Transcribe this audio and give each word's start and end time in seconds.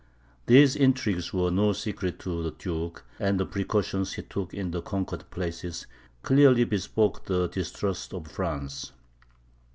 These 0.47 0.75
intrigues 0.75 1.31
were 1.31 1.51
no 1.51 1.73
secret 1.73 2.17
to 2.21 2.41
the 2.41 2.49
duke, 2.49 3.05
and 3.19 3.39
the 3.39 3.45
precautions 3.45 4.13
he 4.13 4.23
took 4.23 4.51
in 4.51 4.71
the 4.71 4.81
conquered 4.81 5.29
places, 5.29 5.85
clearly 6.23 6.63
bespoke 6.63 7.25
the 7.25 7.47
distrust 7.47 8.11
of 8.11 8.25
France. 8.25 8.93